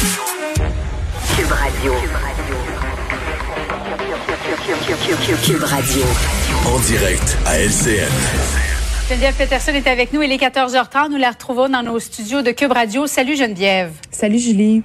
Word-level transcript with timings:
Cube 0.00 1.52
Radio. 1.52 1.92
Cube 5.44 5.62
Radio. 5.62 6.02
En 6.66 6.78
direct 6.78 7.36
à 7.44 7.58
LCN. 7.58 8.08
Geneviève 9.10 9.34
Peterson 9.34 9.72
est 9.74 9.86
avec 9.86 10.14
nous. 10.14 10.22
Il 10.22 10.32
est 10.32 10.38
14h30. 10.38 11.10
Nous 11.10 11.18
la 11.18 11.28
retrouvons 11.28 11.68
dans 11.68 11.82
nos 11.82 11.98
studios 11.98 12.40
de 12.40 12.50
Cube 12.52 12.72
Radio. 12.72 13.06
Salut 13.06 13.36
Geneviève. 13.36 13.92
Salut 14.10 14.38
Julie. 14.38 14.82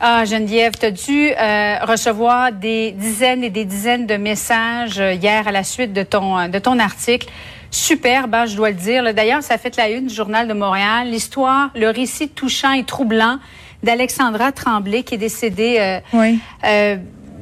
Ah, 0.00 0.24
Geneviève, 0.24 0.74
tu 0.78 0.86
as 0.86 0.90
dû 0.92 1.30
euh, 1.32 1.84
recevoir 1.84 2.52
des 2.52 2.92
dizaines 2.92 3.42
et 3.42 3.50
des 3.50 3.64
dizaines 3.64 4.06
de 4.06 4.16
messages 4.16 5.00
euh, 5.00 5.12
hier 5.14 5.48
à 5.48 5.50
la 5.50 5.64
suite 5.64 5.92
de 5.92 6.04
ton, 6.04 6.38
euh, 6.38 6.46
de 6.46 6.60
ton 6.60 6.78
article? 6.78 7.28
Superbe, 7.74 8.34
hein, 8.34 8.46
je 8.46 8.56
dois 8.56 8.70
le 8.70 8.76
dire. 8.76 9.12
D'ailleurs, 9.14 9.42
ça 9.42 9.58
fait 9.58 9.76
la 9.76 9.90
une 9.90 10.06
du 10.06 10.14
Journal 10.14 10.46
de 10.46 10.54
Montréal. 10.54 11.08
L'histoire, 11.10 11.70
le 11.74 11.88
récit 11.90 12.28
touchant 12.28 12.72
et 12.72 12.84
troublant 12.84 13.38
d'Alexandra 13.82 14.52
Tremblay 14.52 15.02
qui 15.02 15.14
est 15.16 15.18
décédée 15.18 15.98
Oui. 16.12 16.38
euh, 16.64 16.96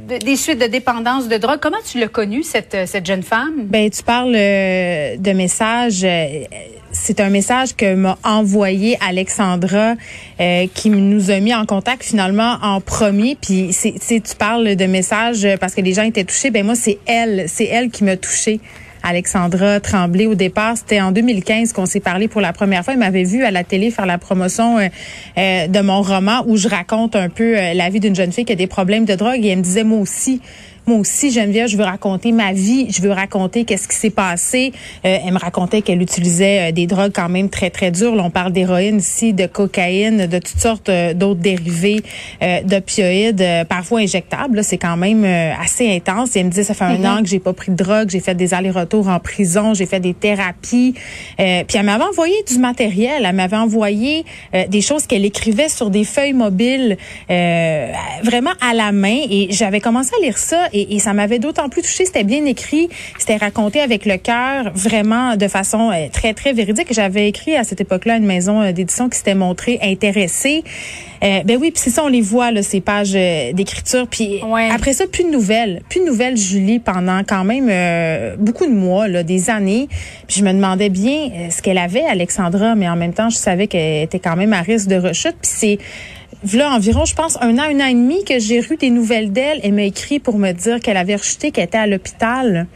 de- 0.09 0.16
des 0.19 0.37
suites 0.37 0.59
de 0.59 0.66
dépendance 0.66 1.29
de 1.29 1.37
drogue. 1.37 1.59
Comment 1.61 1.77
tu 1.89 1.98
l'as 2.01 2.09
connue, 2.09 2.42
cette, 2.42 2.75
euh, 2.75 2.87
cette 2.87 3.06
jeune 3.06 3.23
femme? 3.23 3.53
Ben 3.66 3.89
tu 3.91 4.03
parles 4.03 4.34
euh, 4.34 5.16
de 5.19 5.33
messages. 5.33 6.03
euh, 6.03 6.45
c'est 6.95 7.20
un 7.20 7.30
message 7.30 7.75
que 7.77 7.95
m'a 7.95 8.19
envoyé 8.25 8.98
Alexandra, 9.06 9.95
euh, 10.41 10.67
qui 10.75 10.91
nous 10.91 11.30
a 11.30 11.39
mis 11.41 11.55
en 11.55 11.64
contact 11.64 12.03
finalement 12.05 12.59
en 12.62 12.80
premier. 12.80 13.37
Puis 13.41 13.70
tu 14.09 14.20
parles 14.39 14.77
de 14.77 14.84
messages 14.87 15.45
euh, 15.45 15.56
parce 15.59 15.75
que 15.75 15.80
les 15.80 15.95
gens 15.95 16.03
étaient 16.03 16.25
touchés. 16.25 16.51
Ben 16.51 16.64
moi 16.67 16.75
c'est 16.75 16.98
elle, 17.06 17.45
c'est 17.48 17.64
elle 17.67 17.91
qui 17.91 18.05
m'a 18.05 18.17
touchée. 18.17 18.61
Alexandra 19.02 19.80
Tremblay 19.80 20.27
au 20.27 20.34
départ, 20.34 20.77
c'était 20.77 21.01
en 21.01 21.12
2015 21.12 21.73
qu'on 21.73 21.87
s'est 21.87 22.01
parlé 22.01 22.29
pour 22.29 22.41
la 22.41 22.52
première 22.52 22.84
fois. 22.84 22.95
Il 22.95 22.98
m'avait 22.98 23.25
vu 23.25 23.45
à 23.45 23.51
la 23.51 23.65
télé 23.65 23.91
faire 23.91 24.06
la 24.06 24.19
promotion 24.19 24.78
euh, 24.78 24.88
euh, 25.38 25.66
de 25.66 25.80
mon 25.80 26.02
roman 26.02 26.45
où 26.47 26.56
je 26.56 26.69
raconte 26.69 27.16
un 27.16 27.28
peu 27.28 27.59
euh, 27.59 27.75
la 27.75 27.88
vie 27.91 28.01
d'une 28.01 28.15
jeune 28.15 28.33
fille 28.33 28.45
qui 28.45 28.52
a 28.52 28.56
des 28.56 28.66
problèmes 28.66 29.05
de 29.05 29.15
drogue 29.15 29.45
et 29.45 29.48
elle 29.48 29.59
me 29.59 29.62
disait 29.62 29.84
moi 29.84 29.98
aussi 29.98 30.41
moi 30.86 30.98
aussi, 30.98 31.30
Geneviève, 31.30 31.69
je 31.69 31.77
veux 31.77 31.84
raconter 31.84 32.33
ma 32.33 32.52
vie, 32.52 32.88
je 32.91 33.00
veux 33.02 33.12
raconter 33.12 33.64
qu'est-ce 33.64 33.86
qui 33.88 33.97
s'est 33.97 34.11
passé. 34.11 34.72
Euh, 35.05 35.19
elle 35.24 35.33
me 35.33 35.39
racontait 35.39 35.83
qu'elle 35.83 36.02
utilisait 36.02 36.70
euh, 36.70 36.72
des 36.72 36.86
drogues 36.86 37.12
quand 37.14 37.28
même 37.28 37.48
très, 37.48 37.70
très 37.70 37.91
dures. 37.91 38.14
Là, 38.16 38.24
on 38.24 38.30
parle 38.30 38.52
d'héroïne 38.52 38.98
ici, 38.98 39.33
de 39.33 39.47
cocaïne, 39.47 40.27
de 40.27 40.39
toutes 40.39 40.61
sortes 40.61 40.89
euh, 40.89 41.14
d'autres 41.14 41.41
dérivés 41.41 42.02
euh, 42.42 42.62
d'opioïdes, 42.62 43.41
euh, 43.41 43.64
parfois 43.64 44.00
injectables. 44.00 44.56
là. 44.56 44.62
C'est 44.62 44.78
quand 44.78 44.97
même 44.97 45.24
assez 45.24 45.89
intense. 45.94 46.34
Et 46.36 46.41
elle 46.41 46.47
me 46.47 46.50
disait, 46.50 46.64
ça 46.64 46.74
fait 46.74 46.84
un 46.84 47.05
an 47.05 47.22
que 47.22 47.28
j'ai 47.28 47.39
pas 47.39 47.52
pris 47.52 47.70
de 47.72 47.77
drogue, 47.77 48.11
j'ai 48.11 48.20
fait 48.20 48.34
des 48.34 48.55
allers-retours 48.55 49.08
en 49.08 49.20
prison, 49.20 49.74
j'ai 49.74 49.86
fait 49.86 50.00
des 50.00 50.14
thérapies. 50.14 50.94
Euh, 51.41 51.64
puis 51.67 51.78
elle 51.78 51.86
m'avait 51.86 52.05
envoyé 52.05 52.34
du 52.48 52.58
matériel. 52.58 53.24
Elle 53.24 53.34
m'avait 53.34 53.56
envoyé 53.56 54.24
des 54.69 54.80
choses 54.80 55.06
qu'elle 55.06 55.24
écrivait 55.24 55.69
sur 55.69 55.91
des 55.91 56.05
feuilles 56.05 56.33
mobiles, 56.33 56.96
euh, 57.30 57.92
vraiment 58.22 58.52
à 58.61 58.74
la 58.74 58.92
main. 58.92 59.19
Et 59.30 59.48
j'avais 59.50 59.80
commencé 59.80 60.11
à 60.19 60.24
lire 60.24 60.39
ça 60.39 60.69
et, 60.73 60.95
et 60.97 60.98
ça 60.98 61.12
m'avait 61.12 61.39
d'autant 61.39 61.69
plus 61.69 61.83
touché. 61.83 62.05
C'était 62.05 62.25
bien 62.25 62.45
écrit, 62.47 62.89
c'était 63.19 63.37
raconté 63.37 63.81
avec 63.81 64.06
le 64.06 64.17
cœur, 64.17 64.73
vraiment 64.75 65.37
de 65.37 65.48
façon 65.48 65.91
euh, 65.91 66.09
très 66.12 66.34
très 66.34 66.53
véridique. 66.53 66.89
J'avais 66.92 67.29
écrit 67.29 67.56
à 67.56 67.64
cette 67.64 67.81
époque-là 67.81 68.17
une 68.17 68.27
maison 68.27 68.61
euh, 68.61 68.73
d'édition 68.73 69.09
qui 69.09 69.19
s'était 69.19 69.34
montrée 69.34 69.79
intéressée. 69.83 70.64
Euh, 71.25 71.42
ben 71.45 71.56
oui, 71.61 71.70
puis 71.70 71.81
c'est 71.83 71.91
ça, 71.91 72.03
on 72.05 72.09
les 72.09 72.20
voit 72.20 72.51
là, 72.51 72.62
ces 72.62 72.81
pages 72.81 73.12
euh, 73.14 73.53
d'écriture. 73.53 74.09
Puis 74.09 74.41
Ouais. 74.42 74.69
après 74.73 74.92
ça, 74.92 75.06
plus 75.06 75.23
de 75.25 75.31
nouvelles, 75.31 75.83
plus 75.89 76.01
de 76.01 76.06
nouvelles, 76.06 76.37
Julie, 76.37 76.81
pendant 76.81 77.20
quand 77.25 77.45
même 77.45 77.69
euh, 77.70 78.34
beaucoup 78.39 78.67
de 78.67 78.73
mois, 78.73 79.07
là, 79.07 79.23
des 79.23 79.48
années. 79.48 79.86
Puis 80.27 80.41
je 80.41 80.45
me 80.45 80.53
demandais 80.53 80.89
bien 80.89 81.31
ce 81.51 81.62
qu'elle 81.62 81.79
avait, 81.79 82.03
Alexandra, 82.05 82.75
mais 82.75 82.89
en 82.89 82.97
même 82.97 83.12
temps, 83.12 83.31
je 83.31 83.36
savais 83.36 83.69
qu'elle 83.69 84.03
était 84.03 84.19
quand 84.19 84.34
même 84.34 84.53
à 84.53 84.62
risque 84.62 84.89
de 84.89 84.97
rechute. 84.97 85.36
Puis 85.41 85.51
c'est 85.55 85.79
là 86.55 86.71
environ, 86.73 87.05
je 87.05 87.15
pense, 87.15 87.37
un 87.41 87.59
an, 87.59 87.62
un 87.71 87.81
an 87.81 87.87
et 87.87 87.95
demi 87.95 88.25
que 88.25 88.39
j'ai 88.39 88.59
eu 88.61 88.77
des 88.77 88.91
nouvelles 88.91 89.33
d'elle. 89.33 89.61
Elle 89.62 89.73
m'a 89.75 89.83
écrit 89.85 90.19
pour 90.19 90.39
me 90.39 90.53
dire 90.53 90.81
qu'elle 90.81 90.97
avait 90.97 91.17
rechuté, 91.17 91.51
qu'elle 91.51 91.65
était 91.65 91.79
à 91.79 91.87
l'hôpital. 91.87 92.67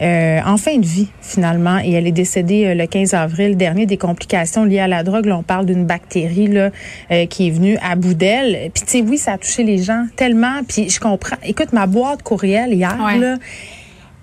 euh, 0.00 0.38
en 0.46 0.56
fin 0.58 0.76
de 0.78 0.86
vie, 0.86 1.08
finalement, 1.20 1.78
et 1.84 1.90
elle 1.90 2.06
est 2.06 2.12
décédée 2.12 2.66
euh, 2.66 2.74
le 2.74 2.86
15 2.86 3.14
avril 3.14 3.56
dernier 3.56 3.84
des 3.84 3.96
complications 3.96 4.64
liées 4.64 4.78
à 4.78 4.86
la 4.86 5.02
drogue. 5.02 5.26
Là, 5.26 5.36
on 5.38 5.42
parle 5.42 5.66
d'une 5.66 5.86
bactérie 5.86 6.46
là 6.46 6.70
euh, 7.10 7.26
qui 7.26 7.48
est 7.48 7.50
venue 7.50 7.76
à 7.82 7.96
bout 7.96 8.14
d'elle. 8.14 8.70
Puis 8.72 8.84
tu 8.86 8.90
sais, 8.92 9.00
oui, 9.02 9.18
ça 9.18 9.32
a 9.32 9.38
touché 9.38 9.64
les 9.64 9.78
gens 9.82 10.04
tellement. 10.14 10.60
Puis 10.68 10.88
je 10.88 11.00
comprends. 11.00 11.34
Écoute, 11.42 11.72
ma 11.72 11.86
boîte 11.86 12.22
courriel 12.22 12.72
hier, 12.74 12.96
Ouais. 13.04 13.18
là, 13.18 13.38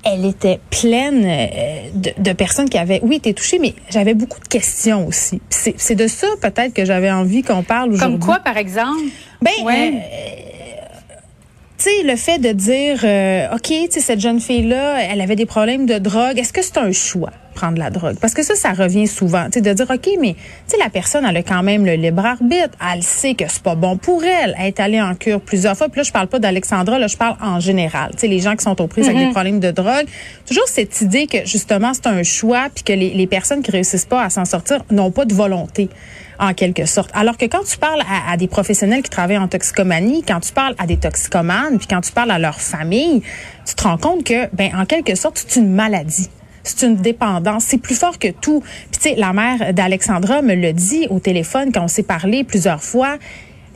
elle 0.06 0.24
était 0.26 0.60
pleine 0.70 1.26
euh, 1.26 1.90
de, 1.94 2.12
de 2.18 2.34
personnes 2.34 2.70
qui 2.70 2.78
avaient, 2.78 3.00
oui, 3.04 3.16
été 3.18 3.34
touchées, 3.34 3.60
mais 3.60 3.74
j'avais 3.90 4.14
beaucoup 4.14 4.40
de 4.40 4.48
questions 4.48 5.08
aussi. 5.08 5.42
C'est 5.50 5.74
c'est 5.78 5.96
de 5.96 6.08
ça 6.08 6.28
peut-être 6.42 6.74
que 6.74 6.86
j'avais 6.86 7.12
envie 7.12 7.42
qu'on 7.42 7.64
parle 7.64 7.92
aujourd'hui. 7.94 8.20
Comme 8.20 8.26
quoi, 8.26 8.40
par 8.40 8.58
exemple? 8.58 9.02
Ben, 9.42 9.52
Ouais. 9.64 9.94
euh, 9.96 10.55
tu 11.78 11.84
sais, 11.84 12.04
le 12.04 12.16
fait 12.16 12.40
de 12.40 12.54
dire, 12.54 13.02
euh, 13.04 13.54
OK, 13.54 13.68
tu 13.68 13.92
sais, 13.92 14.00
cette 14.00 14.22
jeune 14.22 14.40
fille-là, 14.40 15.04
elle 15.12 15.20
avait 15.20 15.36
des 15.36 15.46
problèmes 15.46 15.86
de 15.86 15.98
drogue. 15.98 16.40
Est-ce 16.40 16.54
que 16.54 16.62
c'est 16.62 16.78
un 16.78 16.94
choix, 16.94 17.32
prendre 17.54 17.78
la 17.78 17.90
drogue? 17.90 18.16
Parce 18.22 18.34
que 18.34 18.44
ça, 18.44 18.56
ça 18.56 18.72
revient 18.72 19.08
souvent. 19.08 19.46
Tu 19.46 19.56
sais, 19.56 19.62
de 19.62 19.74
dire, 19.74 19.86
OK, 19.90 20.10
mais, 20.22 20.36
tu 20.36 20.40
sais, 20.68 20.78
la 20.78 20.90
personne, 20.90 21.26
elle 21.26 21.36
a 21.36 21.44
quand 21.44 21.64
même 21.64 21.86
le 21.86 21.96
libre 21.96 22.26
arbitre. 22.26 22.78
Elle 22.94 23.04
sait 23.04 23.34
que 23.34 23.44
c'est 23.50 23.62
pas 23.62 23.76
bon 23.76 23.98
pour 23.98 24.24
elle. 24.24 24.56
Elle 24.58 24.68
est 24.68 24.80
allée 24.80 25.02
en 25.02 25.16
cure 25.16 25.42
plusieurs 25.42 25.76
fois. 25.76 25.90
Puis 25.90 26.00
là, 26.00 26.04
je 26.04 26.14
parle 26.14 26.28
pas 26.28 26.40
d'Alexandra, 26.40 26.98
là, 26.98 27.08
je 27.08 27.18
parle 27.18 27.36
en 27.42 27.60
général. 27.60 28.12
Tu 28.14 28.20
sais, 28.20 28.28
les 28.28 28.40
gens 28.40 28.56
qui 28.56 28.64
sont 28.64 28.82
aux 28.82 28.88
prises 28.88 29.10
avec 29.10 29.20
des 29.20 29.32
problèmes 29.32 29.60
de 29.60 29.72
drogue. 29.72 30.06
Toujours 30.48 30.68
cette 30.68 31.02
idée 31.02 31.28
que, 31.28 31.46
justement, 31.46 31.94
c'est 31.94 32.08
un 32.08 32.24
choix 32.24 32.70
puis 32.74 32.86
que 32.86 32.94
les, 32.94 33.10
les 33.10 33.28
personnes 33.28 33.62
qui 33.62 33.72
réussissent 33.72 34.06
pas 34.06 34.24
à 34.24 34.30
s'en 34.30 34.46
sortir 34.46 34.82
n'ont 34.92 35.12
pas 35.12 35.26
de 35.26 35.34
volonté 35.34 35.90
en 36.40 36.54
quelque 36.54 36.86
sorte. 36.86 37.10
Alors 37.14 37.38
que 37.38 37.46
quand 37.46 37.64
tu 37.64 37.78
parles 37.78 38.02
à, 38.28 38.36
des 38.38 38.48
professionnels 38.48 39.04
qui 39.04 39.10
travaillent 39.10 39.38
en 39.38 39.48
toxicomanie, 39.48 40.24
quand 40.24 40.40
tu 40.40 40.52
parles 40.52 40.76
à 40.78 40.86
des 40.86 40.98
toxicomanes, 40.98 41.78
puis 41.78 41.88
quand 41.88 42.02
tu 42.02 42.12
parles 42.12 42.32
à 42.32 42.40
leur 42.40 42.60
famille, 42.60 43.22
tu 43.66 43.76
te 43.76 43.84
rends 43.84 43.98
compte 43.98 44.24
que, 44.24 44.48
ben, 44.54 44.72
en 44.76 44.86
quelque 44.86 45.16
sorte, 45.16 45.38
c'est 45.38 45.60
une 45.60 45.74
maladie. 45.74 46.30
C'est 46.64 46.88
une 46.88 46.96
dépendance. 46.96 47.66
C'est 47.66 47.78
plus 47.78 47.98
fort 47.98 48.18
que 48.18 48.30
tout. 48.30 48.62
Puis 48.92 49.00
tu 49.00 49.10
sais, 49.10 49.16
la 49.16 49.34
mère 49.34 49.74
d'Alexandra 49.74 50.42
me 50.42 50.56
l'a 50.56 50.74
dit 50.74 51.08
au 51.10 51.20
téléphone 51.20 51.72
quand 51.72 51.84
on 51.84 51.88
s'est 51.88 52.04
parlé 52.04 52.44
plusieurs 52.44 52.84
fois. 52.84 53.18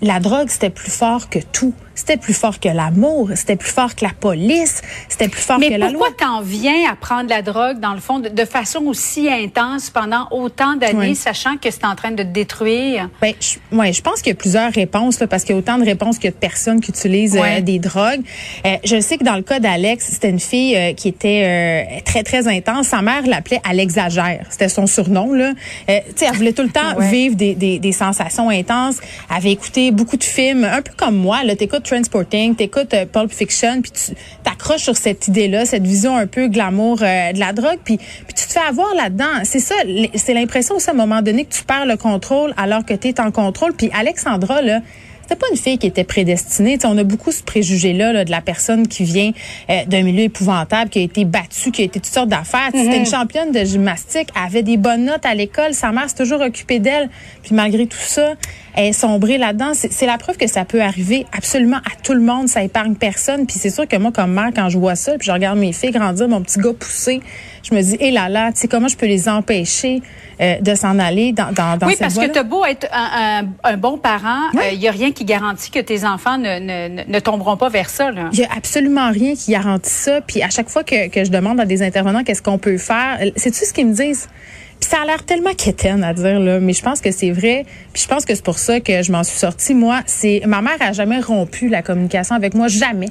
La 0.02 0.20
drogue, 0.20 0.50
c'était 0.50 0.70
plus 0.70 0.92
fort 0.92 1.30
que 1.30 1.40
tout. 1.40 1.74
C'était 2.00 2.18
plus 2.18 2.34
fort 2.34 2.60
que 2.60 2.70
l'amour. 2.70 3.30
C'était 3.36 3.56
plus 3.58 3.72
fort 3.72 3.94
que 3.96 4.06
la 4.06 4.12
police. 4.18 4.82
C'était 5.10 5.28
plus 5.28 5.42
fort 5.42 5.60
Mais 5.60 5.70
que 5.70 5.74
la 5.76 5.90
loi. 5.90 6.08
pourquoi 6.08 6.26
t'en 6.28 6.42
viens 6.42 6.90
à 6.90 6.96
prendre 6.96 7.30
la 7.30 7.42
drogue, 7.42 7.80
dans 7.80 7.94
le 7.94 8.00
fond, 8.00 8.20
de, 8.20 8.30
de 8.30 8.46
façon 8.46 8.86
aussi 8.86 9.30
intense 9.30 9.90
pendant 9.90 10.28
autant 10.32 10.76
d'années, 10.76 11.10
Oui. 11.10 11.16
sachant 11.16 11.58
que 11.58 11.70
c'est 11.72 11.86
en 11.86 11.96
train 11.96 12.12
de 12.12 12.24
te 12.24 12.28
détruire? 12.30 13.10
Ben, 13.22 13.34
je, 13.40 13.58
ouais, 13.78 13.92
je 13.94 14.02
pense 14.02 14.22
qu'il 14.22 14.30
y 14.30 14.34
a 14.34 14.36
plusieurs 14.36 14.72
réponses 14.72 15.20
là, 15.20 15.28
parce 15.28 15.44
qu'il 15.44 15.54
y 15.54 15.58
a 15.58 15.60
autant 15.60 15.78
de 15.78 15.86
réponses 15.86 16.18
a 16.24 16.28
de 16.30 16.34
personnes 16.34 16.80
qui 16.82 16.92
utilisent 16.92 17.38
euh, 17.38 17.62
des 17.62 17.80
drogues. 17.80 18.22
Euh, 18.66 18.76
je 18.84 19.00
sais 19.02 19.18
que 19.18 19.24
dans 19.24 19.36
le 19.36 19.42
cas 19.42 19.60
d'Alex, 19.60 20.08
c'était 20.12 20.30
une 20.30 20.40
fille 20.40 20.76
euh, 20.76 20.94
qui 20.94 21.10
était 21.10 22.02
très 22.06 22.24
très 22.24 22.48
intense. 22.48 22.88
Sa 22.88 23.02
mère 23.02 23.26
l'appelait 23.28 23.62
à 23.68 23.74
l'exagère, 23.74 24.46
c'était 24.50 24.70
son 24.70 24.88
surnom 24.88 25.34
là. 25.34 25.52
Euh, 25.90 26.00
tu 26.10 26.14
sais, 26.18 26.26
elle 26.30 26.36
voulait 26.38 26.54
tout 26.54 26.64
le 26.64 26.70
temps 26.70 26.80
Ouais. 26.98 27.10
vivre 27.12 27.36
des, 27.36 27.56
des, 27.56 27.78
des 27.80 27.92
sensations 27.92 28.50
intenses. 28.50 28.98
Elle 29.30 29.38
avait 29.38 29.52
écouté 29.52 29.92
beaucoup 29.92 30.18
de 30.18 30.24
films, 30.24 30.64
un 30.64 30.82
peu 30.82 30.92
comme 30.98 31.16
moi. 31.16 31.44
Là, 31.44 31.56
t'écoutes 31.56 31.89
Transporting, 31.90 32.56
t'écoutes 32.56 32.94
euh, 32.94 33.06
Pulp 33.06 33.32
Fiction, 33.32 33.82
puis 33.82 33.92
tu 33.92 34.16
t'accroches 34.44 34.84
sur 34.84 34.96
cette 34.96 35.28
idée-là, 35.28 35.66
cette 35.66 35.88
vision 35.88 36.16
un 36.16 36.28
peu 36.28 36.48
glamour 36.48 37.00
euh, 37.02 37.34
de 37.34 37.40
la 37.40 37.52
drogue, 37.52 37.80
puis 37.84 37.98
puis 37.98 38.34
tu 38.36 38.46
te 38.46 38.52
fais 38.52 38.60
avoir 38.60 38.94
là-dedans. 38.94 39.44
C'est 39.44 39.60
ça, 39.60 39.74
c'est 40.14 40.36
l'impression 40.36 40.76
aussi 40.76 40.90
à 40.90 40.94
un 40.94 40.96
moment 40.96 41.24
donné 41.24 41.46
que 41.46 41.54
tu 41.54 41.64
perds 41.64 41.88
le 41.88 41.98
contrôle 41.98 42.54
alors 42.58 42.86
que 42.86 42.94
tu 42.94 43.08
es 43.08 43.20
en 43.20 43.32
contrôle. 43.32 43.74
Puis 43.74 43.90
Alexandra, 43.92 44.62
là, 44.62 44.82
c'était 45.30 45.36
pas 45.42 45.48
une 45.52 45.58
fille 45.58 45.78
qui 45.78 45.86
était 45.86 46.04
prédestinée. 46.04 46.80
On 46.86 46.98
a 46.98 47.04
beaucoup 47.04 47.32
ce 47.32 47.44
préjugé-là 47.44 48.14
là, 48.14 48.26
de 48.26 48.32
la 48.32 48.42
personne 48.42 48.88
qui 48.88 49.04
vient 49.04 49.32
euh, 49.70 49.86
d'un 49.86 50.02
milieu 50.02 50.24
épouvantable, 50.24 50.90
qui 50.90 51.00
a 51.00 51.02
été 51.04 51.24
battue, 51.24 51.72
qui 51.72 51.84
a 51.84 51.86
été 51.86 52.00
toutes 52.00 52.12
sortes 52.12 52.30
d'affaires. 52.30 52.70
C'était 52.72 52.98
une 52.98 53.06
championne 53.06 53.52
de 53.52 53.64
gymnastique, 53.64 54.30
elle 54.36 54.44
avait 54.44 54.64
des 54.64 54.78
bonnes 54.78 55.06
notes 55.06 55.26
à 55.26 55.36
l'école, 55.36 55.76
sa 55.76 55.92
mère 55.92 56.10
s'est 56.10 56.16
toujours 56.16 56.42
occupée 56.42 56.80
d'elle. 56.80 57.10
Puis 57.44 57.54
malgré 57.54 57.86
tout 57.86 57.98
ça, 58.00 58.34
est 58.76 58.94
sombrée 58.94 59.38
là-dedans. 59.38 59.72
C'est 59.74 60.06
la 60.06 60.18
preuve 60.18 60.38
que 60.38 60.48
ça 60.48 60.66
peut 60.66 60.82
arriver 60.82 61.26
absolument 61.36 61.78
à 61.78 61.96
tout 62.04 62.14
le 62.14 62.22
monde, 62.22 62.48
ça 62.48 62.64
épargne 62.64 62.96
personne. 62.96 63.46
Puis 63.46 63.58
c'est 63.60 63.70
sûr 63.70 63.88
que 63.88 63.96
moi, 63.98 64.12
comme 64.12 64.32
mère, 64.32 64.50
quand 64.56 64.70
je 64.70 64.78
vois 64.78 64.96
ça, 64.96 65.14
puis 65.18 65.26
je 65.28 65.32
regarde 65.32 65.58
mes 65.60 65.74
filles 65.74 65.92
grandir, 65.92 66.28
mon 66.28 66.42
petit 66.42 66.60
gars 66.60 66.74
pousser, 66.78 67.22
je 67.64 67.76
me 67.76 67.82
dis, 67.82 67.98
hé 68.00 68.12
là 68.12 68.30
là, 68.30 68.52
tu 68.52 68.62
sais, 68.62 68.68
comment 68.68 68.88
je 68.88 68.96
peux 68.96 69.06
les 69.06 69.28
empêcher 69.28 70.02
euh, 70.42 70.56
de 70.62 70.74
s'en 70.76 70.98
aller 71.00 71.34
dans, 71.34 71.52
dans, 71.52 71.78
dans 71.78 71.88
oui, 71.88 71.94
cette 71.94 72.00
parce 72.02 72.14
que 72.14 72.20
voie-là? 72.20 72.34
tu 72.34 72.40
as 72.40 72.44
beau 72.44 72.66
être 72.66 72.88
un, 72.94 73.42
un- 73.44 73.72
un 73.74 73.78
bon 73.78 73.98
parent, 73.98 74.44
il 74.54 74.60
Oui. 74.60 74.78
n'y 74.78 74.88
a 74.88 74.92
rien 74.92 75.12
qui 75.12 75.26
garantit 75.26 75.70
que 75.70 75.80
tes 75.80 76.06
enfants 76.06 76.38
ne, 76.38 76.60
ne, 76.60 77.04
ne- 77.12 77.20
tomberont 77.20 77.58
pas 77.58 77.68
vers 77.70 77.90
ça. 77.90 78.12
Il 78.32 78.40
y 78.40 78.46
a 78.46 78.50
absolument 78.56 79.12
rien 79.12 79.36
qui 79.36 79.52
garantit 79.52 79.90
ça. 79.90 80.22
Puis 80.22 80.42
à 80.42 80.50
chaque 80.50 80.70
fois 80.70 80.84
que, 80.86 81.10
que 81.10 81.26
je 81.26 81.30
demande 81.32 81.60
à 81.60 81.66
des 81.66 81.82
intervenants 81.84 82.24
qu'est-ce 82.24 82.42
qu'on 82.42 82.58
peut 82.58 82.78
faire, 82.78 83.20
c'est 83.36 83.52
tu 83.52 83.66
ce 83.66 83.74
qu'ils 83.74 83.88
me 83.88 83.94
disent? 83.94 84.30
Ça 84.90 85.04
a 85.04 85.06
l'air 85.06 85.24
tellement 85.24 85.54
quétaine 85.54 86.04
à 86.04 86.16
dire 86.16 86.40
là, 86.40 86.60
mais 86.60 86.74
je 86.74 86.82
pense 86.82 87.00
que 87.00 87.12
c'est 87.12 87.30
vrai. 87.30 87.64
Puis 87.94 88.02
je 88.02 88.08
pense 88.08 88.26
que 88.26 88.34
c'est 88.34 88.44
pour 88.44 88.58
ça 88.58 88.80
que 88.80 89.04
je 89.04 89.12
m'en 89.12 89.24
suis 89.24 89.38
sortie. 89.38 89.76
Moi, 89.76 90.00
c'est 90.08 90.42
ma 90.48 90.64
mère 90.64 90.78
a 90.80 90.94
jamais 90.94 91.20
rompu 91.20 91.70
la 91.70 91.84
communication 91.84 92.36
avec 92.36 92.56
moi, 92.56 92.68
jamais. 92.70 93.10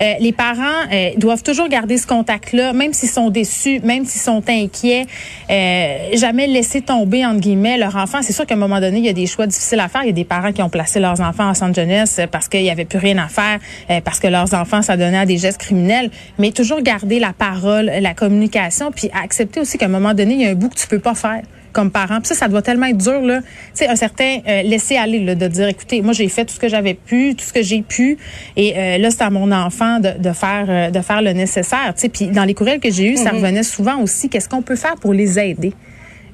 euh, 0.00 0.14
les 0.20 0.32
parents 0.32 0.62
euh, 0.92 1.10
doivent 1.16 1.42
toujours 1.42 1.68
garder 1.68 1.96
ce 1.98 2.06
contact-là, 2.06 2.72
même 2.72 2.92
s'ils 2.92 3.08
sont 3.08 3.30
déçus, 3.30 3.80
même 3.84 4.04
s'ils 4.04 4.20
sont 4.20 4.42
inquiets, 4.48 5.06
euh, 5.50 6.08
jamais 6.14 6.46
laisser 6.48 6.80
tomber 6.80 7.24
entre 7.24 7.40
guillemets 7.40 7.78
leur 7.78 7.94
enfant. 7.96 8.18
C'est 8.22 8.32
sûr 8.32 8.46
qu'à 8.46 8.54
un 8.54 8.58
moment 8.58 8.80
donné, 8.80 8.98
il 8.98 9.04
y 9.04 9.08
a 9.08 9.12
des 9.12 9.26
choix 9.26 9.46
difficiles 9.46 9.80
à 9.80 9.88
faire. 9.88 10.02
Il 10.02 10.08
y 10.08 10.10
a 10.10 10.14
des 10.14 10.24
parents 10.24 10.52
qui 10.52 10.62
ont 10.62 10.70
placé 10.70 10.98
leurs 10.98 11.20
enfants 11.20 11.48
en 11.48 11.54
centre 11.54 11.74
jeunesse 11.74 12.20
parce 12.32 12.48
qu'il 12.48 12.62
y 12.62 12.70
avait 12.70 12.84
plus 12.84 12.98
rien 12.98 13.18
à 13.18 13.28
faire, 13.28 13.58
parce 14.02 14.18
que 14.18 14.26
leurs 14.26 14.54
enfants 14.54 14.82
ça 14.82 14.96
donnait 14.96 15.18
à 15.18 15.26
des 15.26 15.38
gestes 15.38 15.60
criminels. 15.60 16.10
Mais 16.38 16.50
toujours 16.50 16.80
garder 16.80 17.20
la 17.20 17.32
parole, 17.32 17.92
la 18.00 18.14
communication, 18.14 18.90
puis 18.90 19.08
accepter 19.12 19.60
aussi 19.60 19.78
qu'à 19.78 19.86
un 19.86 19.88
moment 19.88 20.14
donné, 20.14 20.34
il 20.34 20.40
y 20.40 20.46
a 20.46 20.50
un 20.50 20.54
bout 20.54 20.68
que 20.68 20.78
tu 20.78 20.86
peux 20.86 20.98
pas 20.98 21.11
faire 21.14 21.42
comme 21.72 21.90
parent. 21.90 22.18
Puis 22.20 22.28
ça, 22.28 22.34
ça 22.34 22.48
doit 22.48 22.62
tellement 22.62 22.86
être 22.86 22.98
dur, 22.98 23.20
là. 23.20 23.40
Tu 23.40 23.48
sais, 23.74 23.88
un 23.88 23.96
certain 23.96 24.38
euh, 24.46 24.62
laisser 24.62 24.96
aller, 24.96 25.24
là, 25.24 25.34
de 25.34 25.48
dire, 25.48 25.68
écoutez, 25.68 26.02
moi, 26.02 26.12
j'ai 26.12 26.28
fait 26.28 26.44
tout 26.44 26.54
ce 26.54 26.60
que 26.60 26.68
j'avais 26.68 26.94
pu, 26.94 27.34
tout 27.34 27.44
ce 27.44 27.52
que 27.52 27.62
j'ai 27.62 27.82
pu, 27.82 28.18
et 28.56 28.74
euh, 28.76 28.98
là, 28.98 29.10
c'est 29.10 29.22
à 29.22 29.30
mon 29.30 29.50
enfant 29.50 29.98
de, 29.98 30.10
de 30.18 30.32
faire 30.32 30.66
euh, 30.68 30.90
de 30.90 31.00
faire 31.00 31.22
le 31.22 31.32
nécessaire. 31.32 31.92
Tu 31.94 32.02
sais, 32.02 32.08
puis 32.08 32.26
dans 32.28 32.44
les 32.44 32.54
courriels 32.54 32.80
que 32.80 32.90
j'ai 32.90 33.12
eus, 33.12 33.16
ça 33.16 33.32
mhm. 33.32 33.38
revenait 33.38 33.62
souvent 33.62 34.00
aussi. 34.00 34.28
Qu'est-ce 34.28 34.48
qu'on 34.48 34.62
peut 34.62 34.76
faire 34.76 34.96
pour 34.96 35.12
les 35.12 35.38
aider? 35.38 35.72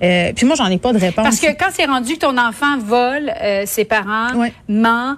Puis 0.00 0.46
moi, 0.46 0.54
j'en 0.54 0.68
ai 0.68 0.78
pas 0.78 0.92
de 0.92 0.98
réponse. 0.98 1.24
Parce 1.24 1.40
que 1.40 1.48
quand 1.58 1.70
c'est 1.72 1.86
rendu 1.86 2.14
que 2.14 2.20
ton 2.20 2.38
enfant 2.38 2.78
vole 2.78 3.32
ses 3.64 3.84
parents, 3.84 4.28
ment, 4.68 5.16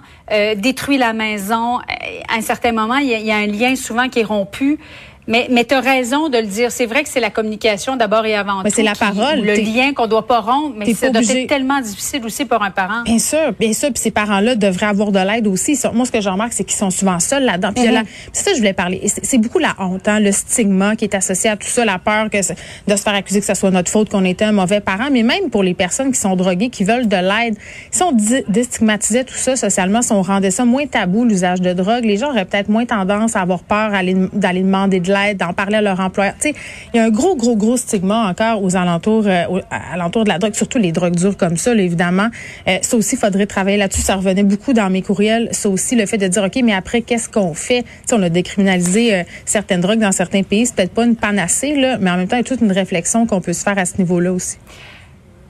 détruit 0.57 0.97
la 0.97 1.13
maison, 1.13 1.77
à 1.77 2.35
un 2.35 2.41
certain 2.41 2.71
moment, 2.71 2.95
il 2.95 3.09
y, 3.09 3.25
y, 3.25 3.31
a 3.31 3.35
un 3.35 3.45
lien 3.45 3.75
souvent 3.75 4.09
qui 4.09 4.21
est 4.21 4.23
rompu. 4.23 4.79
Mais, 5.27 5.47
mais 5.51 5.65
tu 5.65 5.75
as 5.75 5.81
raison 5.81 6.29
de 6.29 6.37
le 6.37 6.47
dire. 6.47 6.71
C'est 6.71 6.85
vrai 6.85 7.03
que 7.03 7.09
c'est 7.09 7.19
la 7.19 7.29
communication 7.29 7.95
d'abord 7.95 8.25
et 8.25 8.35
avant 8.35 8.63
tout. 8.63 8.69
C'est 8.73 8.83
la 8.83 8.95
parole. 8.95 9.41
Le 9.41 9.53
lien 9.55 9.93
qu'on 9.93 10.07
doit 10.07 10.25
pas 10.25 10.39
rompre, 10.39 10.75
mais 10.77 10.93
ça 10.93 11.09
doit 11.09 11.21
être 11.21 11.47
tellement 11.47 11.79
difficile 11.79 12.25
aussi 12.25 12.45
pour 12.45 12.61
un 12.61 12.71
parent. 12.71 13.03
Bien 13.03 13.19
sûr, 13.19 13.53
bien 13.59 13.73
sûr. 13.73 13.89
Puis 13.89 14.01
ces 14.01 14.11
parents-là 14.11 14.55
devraient 14.55 14.87
avoir 14.87 15.11
de 15.11 15.19
l'aide 15.19 15.47
aussi. 15.47 15.79
Moi, 15.93 16.05
ce 16.05 16.11
que 16.11 16.21
je 16.21 16.29
remarque, 16.29 16.53
c'est 16.53 16.63
qu'ils 16.63 16.77
sont 16.77 16.89
souvent 16.89 17.19
seuls 17.19 17.43
là-dedans. 17.43 17.73
Puis 17.73 17.87
mm 17.87 18.03
c'est 18.33 18.43
ça 18.43 18.51
que 18.51 18.55
je 18.55 18.61
voulais 18.61 18.73
parler. 18.73 19.01
C'est 19.05 19.37
beaucoup 19.37 19.59
la 19.59 19.75
honte, 19.77 20.07
hein, 20.07 20.19
le 20.19 20.31
stigma 20.31 20.95
qui 20.95 21.05
est 21.05 21.15
associé 21.15 21.49
à 21.49 21.57
tout 21.57 21.67
ça, 21.67 21.85
la 21.85 21.99
peur 21.99 22.29
que 22.29 22.37
de 22.37 22.95
se 22.95 23.01
faire 23.01 23.13
accuser 23.13 23.39
que 23.39 23.45
ce 23.45 23.53
soit 23.53 23.71
notre 23.71 23.91
faute, 23.91 24.09
qu'on 24.09 24.25
était 24.25 24.45
un 24.45 24.51
mauvais 24.51 24.79
parent. 24.79 25.09
Mais 25.11 25.23
même 25.23 25.49
pour 25.49 25.63
les 25.63 25.73
personnes 25.73 26.11
qui 26.11 26.19
sont 26.19 26.35
droguées, 26.35 26.69
qui 26.69 26.83
veulent 26.83 27.07
de 27.07 27.17
l'aide, 27.17 27.57
si 27.91 28.03
on 28.03 28.11
déstigmatisait 28.47 29.23
tout 29.23 29.35
ça 29.35 29.55
socialement, 29.55 30.01
si 30.01 30.11
on 30.11 30.21
rendait 30.21 30.51
ça 30.51 30.65
moins 30.65 30.87
tabou, 30.87 31.25
l'usage 31.25 31.61
de 31.61 31.73
drogue, 31.73 32.05
les 32.05 32.17
gens 32.17 32.29
auraient 32.29 32.45
peut-être 32.45 32.69
moins 32.69 32.85
tendance 32.85 33.35
à 33.35 33.41
avoir 33.41 33.63
peur 33.63 33.91
d'aller 33.91 34.61
demander 34.61 34.99
de 34.99 35.10
l'aide, 35.11 35.37
d'en 35.37 35.53
parler 35.53 35.77
à 35.77 35.81
leur 35.81 35.99
employeur. 35.99 36.33
Tu 36.39 36.49
sais, 36.49 36.55
il 36.93 36.97
y 36.97 36.99
a 36.99 37.05
un 37.05 37.09
gros, 37.09 37.35
gros, 37.35 37.55
gros 37.55 37.77
stigma 37.77 38.29
encore 38.29 38.63
aux 38.63 38.75
alentours, 38.75 39.23
euh, 39.27 39.61
alentours 39.93 40.23
de 40.23 40.29
la 40.29 40.39
drogue, 40.39 40.55
surtout 40.55 40.77
les 40.77 40.91
drogues 40.91 41.15
dures 41.15 41.37
comme 41.37 41.57
ça, 41.57 41.73
évidemment. 41.73 42.29
Euh, 42.67 42.77
ça 42.81 42.97
aussi, 42.97 43.15
faudrait 43.15 43.45
travailler 43.45 43.77
là-dessus. 43.77 44.01
Ça 44.01 44.15
revenait 44.15 44.43
beaucoup 44.43 44.73
dans 44.73 44.89
mes 44.89 45.01
courriels. 45.01 45.49
Ça 45.51 45.69
aussi, 45.69 45.95
le 45.95 46.05
fait 46.05 46.17
de 46.17 46.27
dire, 46.27 46.43
OK, 46.43 46.59
mais 46.63 46.73
après, 46.73 47.01
qu'est-ce 47.01 47.29
qu'on 47.29 47.53
fait? 47.53 47.83
Tu 47.83 47.89
sais, 48.07 48.15
on 48.15 48.23
a 48.23 48.29
décriminalisé 48.29 49.15
euh, 49.15 49.23
certaines 49.45 49.81
drogues 49.81 49.99
dans 49.99 50.11
certains 50.11 50.43
pays. 50.43 50.65
C'est 50.65 50.75
peut-être 50.75 50.93
pas 50.93 51.05
une 51.05 51.15
panacée, 51.15 51.75
là, 51.75 51.97
mais 51.99 52.09
en 52.09 52.17
même 52.17 52.27
temps, 52.27 52.37
il 52.37 52.39
y 52.39 52.45
a 52.45 52.47
toute 52.47 52.61
une 52.61 52.71
réflexion 52.71 53.25
qu'on 53.25 53.41
peut 53.41 53.53
se 53.53 53.63
faire 53.63 53.77
à 53.77 53.85
ce 53.85 53.97
niveau-là 53.97 54.31
aussi. 54.31 54.57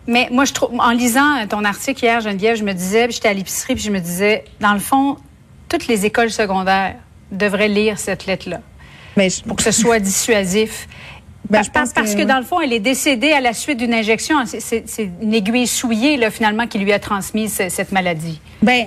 Mais 0.08 0.28
moi, 0.32 0.46
je 0.46 0.54
trouve, 0.54 0.72
en 0.80 0.92
lisant 0.92 1.48
ton 1.48 1.64
article 1.64 2.04
hier, 2.04 2.22
Geneviève, 2.22 2.58
je 2.58 2.64
me 2.64 2.74
disais, 2.74 3.08
j'étais 3.10 3.30
à 3.30 3.34
l'épicerie, 3.34 3.76
puis 3.76 3.84
je 3.84 3.92
me 3.92 4.00
disais, 4.00 4.44
dans 4.60 4.74
le 4.74 4.80
fond, 4.80 5.18
toutes 5.70 5.88
les 5.88 6.06
écoles 6.06 6.32
secondaires 6.32 6.96
devraient 7.32 7.68
lire 7.68 7.98
cette 7.98 8.26
lettre-là. 8.26 8.62
Mais 9.18 9.30
pour 9.48 9.58
que 9.58 9.64
ce 9.64 9.72
soit 9.72 10.00
dissuasif. 10.00 10.88
Ben, 11.50 11.64
je 11.64 11.70
pense 11.70 11.92
parce 11.92 12.16
que, 12.16 12.22
dans 12.22 12.38
le 12.38 12.46
fond, 12.46 12.62
elle 12.62 12.72
est 12.72 12.80
décédée 12.80 13.34
à 13.34 13.42
la 13.42 13.54
suite 13.54 13.78
d'une 13.78 13.94
injection. 13.94 14.36
C'est 14.46 14.86
une 15.22 15.34
aiguille 15.34 15.68
souillée, 15.68 16.16
là, 16.18 16.32
finalement, 16.32 16.68
qui 16.68 16.80
lui 16.80 16.94
a 16.94 17.00
transmis 17.00 17.50
cette 17.50 17.92
maladie. 17.92 18.40
Ben, 18.62 18.86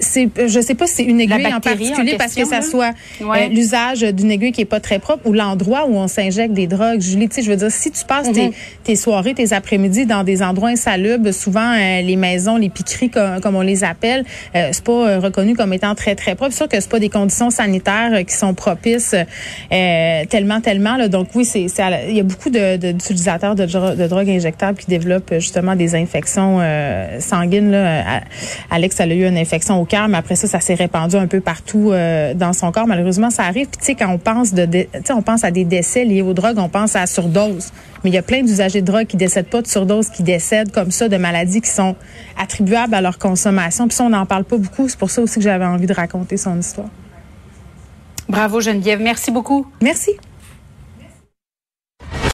c'est 0.00 0.28
je 0.46 0.60
sais 0.60 0.74
pas 0.74 0.86
si 0.86 0.96
c'est 0.96 1.04
une 1.04 1.20
aiguille 1.20 1.46
en 1.46 1.60
particulier 1.60 2.16
parce 2.18 2.34
que 2.34 2.44
ça 2.44 2.60
soit 2.60 2.92
euh, 3.20 3.48
l'usage 3.48 4.00
d'une 4.00 4.30
aiguille 4.30 4.52
qui 4.52 4.62
est 4.62 4.66
pas 4.66 4.80
très 4.80 4.98
propre 4.98 5.26
ou 5.26 5.32
l'endroit 5.32 5.86
où 5.86 5.94
on 5.94 6.08
s'injecte 6.08 6.52
des 6.52 6.66
drogues. 6.66 7.00
Julie, 7.00 7.28
tu 7.28 7.36
sais, 7.36 7.42
je 7.42 7.50
veux 7.50 7.56
dire, 7.56 7.70
si 7.70 7.90
tu 7.90 8.04
passes 8.04 8.32
tes, 8.32 8.48
mhm. 8.48 8.52
tes, 8.82 8.96
soirées, 8.96 9.34
tes 9.34 9.52
après-midi 9.52 10.06
dans 10.06 10.24
des 10.24 10.42
endroits 10.42 10.70
insalubres, 10.70 11.32
souvent 11.32 11.72
euh, 11.72 12.02
les 12.02 12.16
maisons, 12.16 12.56
les 12.56 12.68
piqueries 12.68 13.10
comme, 13.10 13.56
on 13.56 13.60
les 13.60 13.84
appelle, 13.84 14.24
euh, 14.54 14.70
c'est 14.72 14.84
pas 14.84 15.18
reconnu 15.18 15.54
comme 15.54 15.72
étant 15.72 15.94
très 15.94 16.14
très 16.14 16.34
propre. 16.34 16.52
C'est 16.52 16.58
sûr 16.58 16.68
que 16.68 16.80
c'est 16.80 16.90
pas 16.90 16.98
des 16.98 17.08
conditions 17.08 17.50
sanitaires 17.50 18.24
qui 18.26 18.34
sont 18.34 18.54
propices 18.54 19.14
tellement 19.70 20.60
tellement. 20.60 20.96
Là. 20.96 21.08
Donc 21.08 21.28
oui, 21.34 21.44
c'est 21.44 21.66
il 22.08 22.16
y 22.16 22.20
a 22.20 22.22
beaucoup 22.22 22.50
d'utilisateurs 22.50 23.54
de, 23.54 23.66
de, 23.66 23.94
de, 23.94 24.06
drogues 24.08 24.30
injectables 24.30 24.78
qui 24.78 24.86
développent 24.86 25.34
justement 25.34 25.76
des 25.76 25.94
infections 25.94 26.60
sanguines. 27.20 27.70
Là. 27.70 28.22
Alex, 28.70 28.98
elle 29.00 29.12
a 29.12 29.14
eu 29.14 29.26
une 29.26 29.38
infection 29.38 29.75
au 29.80 29.84
cœur, 29.84 30.08
mais 30.08 30.18
après 30.18 30.36
ça, 30.36 30.46
ça 30.46 30.60
s'est 30.60 30.74
répandu 30.74 31.16
un 31.16 31.26
peu 31.26 31.40
partout 31.40 31.90
euh, 31.92 32.34
dans 32.34 32.52
son 32.52 32.72
corps. 32.72 32.86
Malheureusement, 32.86 33.30
ça 33.30 33.44
arrive. 33.44 33.66
Puis 33.68 33.78
tu 33.78 33.84
sais, 33.84 33.94
quand 33.94 34.08
on 34.08 34.18
pense 34.18 34.52
de, 34.52 34.64
tu 34.66 34.86
sais, 35.04 35.12
on 35.12 35.22
pense 35.22 35.44
à 35.44 35.50
des 35.50 35.64
décès 35.64 36.04
liés 36.04 36.22
aux 36.22 36.34
drogues, 36.34 36.58
on 36.58 36.68
pense 36.68 36.96
à 36.96 37.06
surdose. 37.06 37.72
Mais 38.02 38.10
il 38.10 38.14
y 38.14 38.18
a 38.18 38.22
plein 38.22 38.42
d'usagers 38.42 38.80
de 38.80 38.86
drogue 38.86 39.06
qui 39.06 39.16
décèdent 39.16 39.48
pas 39.48 39.62
de 39.62 39.66
surdose, 39.66 40.10
qui 40.10 40.22
décèdent 40.22 40.72
comme 40.72 40.90
ça 40.90 41.08
de 41.08 41.16
maladies 41.16 41.60
qui 41.60 41.70
sont 41.70 41.96
attribuables 42.38 42.94
à 42.94 43.00
leur 43.00 43.18
consommation. 43.18 43.88
Puis 43.88 43.96
ça, 43.96 44.04
on 44.04 44.10
n'en 44.10 44.26
parle 44.26 44.44
pas 44.44 44.58
beaucoup. 44.58 44.88
C'est 44.88 44.98
pour 44.98 45.10
ça 45.10 45.22
aussi 45.22 45.36
que 45.36 45.44
j'avais 45.44 45.64
envie 45.64 45.86
de 45.86 45.94
raconter 45.94 46.36
son 46.36 46.58
histoire. 46.58 46.88
Bravo 48.28 48.60
Geneviève, 48.60 49.00
merci 49.00 49.30
beaucoup. 49.30 49.66
Merci. 49.80 50.12